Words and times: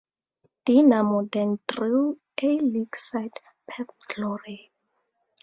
Dinamo 0.65 1.31
then 1.31 1.59
drew 1.67 2.17
A-League 2.41 2.95
side 2.95 3.35
Perth 3.67 3.91
Glory. 4.07 4.71